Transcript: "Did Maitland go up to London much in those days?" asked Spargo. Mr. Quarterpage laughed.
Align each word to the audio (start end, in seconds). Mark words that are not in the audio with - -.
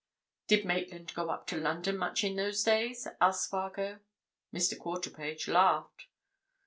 "Did 0.47 0.65
Maitland 0.65 1.13
go 1.13 1.29
up 1.29 1.45
to 1.45 1.57
London 1.57 1.95
much 1.95 2.23
in 2.23 2.35
those 2.35 2.63
days?" 2.63 3.07
asked 3.21 3.45
Spargo. 3.45 3.99
Mr. 4.51 4.75
Quarterpage 4.75 5.47
laughed. 5.47 6.07